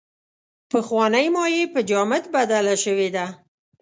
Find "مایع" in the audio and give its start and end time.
1.35-1.65